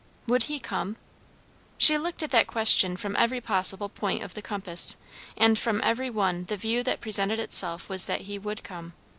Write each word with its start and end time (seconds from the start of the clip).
Would 0.25 0.45
he 0.45 0.57
come? 0.57 0.97
She 1.77 1.95
looked 1.95 2.23
at 2.23 2.31
that 2.31 2.47
question 2.47 2.97
from 2.97 3.15
every 3.17 3.39
possible 3.39 3.87
point 3.87 4.23
of 4.23 4.33
the 4.33 4.41
compass, 4.41 4.97
and 5.37 5.59
from 5.59 5.79
every 5.83 6.09
one 6.09 6.45
the 6.45 6.57
view 6.57 6.81
that 6.81 7.01
presented 7.01 7.37
itself 7.39 7.87
was 7.87 8.05
that 8.07 8.21
he 8.21 8.39
would 8.39 8.63
come. 8.63 8.93